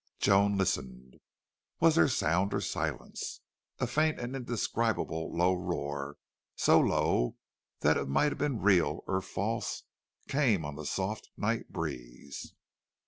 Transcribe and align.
Joan 0.19 0.57
listened. 0.57 1.13
Was 1.79 1.93
there 1.93 2.07
sound 2.07 2.55
or 2.55 2.61
silence? 2.61 3.41
A 3.77 3.85
faint 3.85 4.19
and 4.19 4.35
indescribably 4.35 5.27
low 5.29 5.53
roar, 5.53 6.17
so 6.55 6.79
low 6.79 7.35
that 7.81 7.97
it 7.97 8.07
might 8.09 8.31
have 8.31 8.39
been 8.39 8.61
real 8.63 9.03
or 9.05 9.21
false, 9.21 9.83
came 10.27 10.65
on 10.65 10.75
the 10.75 10.87
soft 10.87 11.29
night 11.37 11.69
breeze. 11.71 12.55